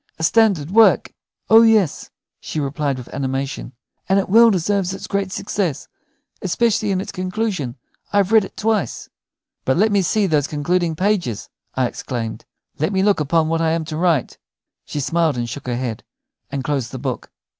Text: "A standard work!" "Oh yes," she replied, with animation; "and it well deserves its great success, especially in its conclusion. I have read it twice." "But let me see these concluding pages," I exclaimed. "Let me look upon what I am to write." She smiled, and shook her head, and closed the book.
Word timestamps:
"A 0.17 0.23
standard 0.23 0.71
work!" 0.71 1.13
"Oh 1.47 1.61
yes," 1.61 2.09
she 2.39 2.59
replied, 2.59 2.97
with 2.97 3.13
animation; 3.13 3.73
"and 4.09 4.17
it 4.17 4.29
well 4.29 4.49
deserves 4.49 4.95
its 4.95 5.05
great 5.05 5.31
success, 5.31 5.87
especially 6.41 6.89
in 6.89 6.99
its 6.99 7.11
conclusion. 7.11 7.75
I 8.11 8.17
have 8.17 8.31
read 8.31 8.43
it 8.43 8.57
twice." 8.57 9.09
"But 9.63 9.77
let 9.77 9.91
me 9.91 10.01
see 10.01 10.25
these 10.25 10.47
concluding 10.47 10.95
pages," 10.95 11.49
I 11.75 11.85
exclaimed. 11.85 12.45
"Let 12.79 12.91
me 12.93 13.03
look 13.03 13.19
upon 13.19 13.47
what 13.47 13.61
I 13.61 13.73
am 13.73 13.85
to 13.85 13.95
write." 13.95 14.39
She 14.85 14.99
smiled, 14.99 15.37
and 15.37 15.47
shook 15.47 15.67
her 15.67 15.77
head, 15.77 16.03
and 16.49 16.63
closed 16.63 16.91
the 16.91 16.97
book. 16.97 17.29